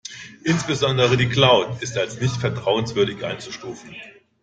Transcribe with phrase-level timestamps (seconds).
[0.43, 3.95] Insbesondere die Cloud ist als nicht vertrauenswürdig einzustufen.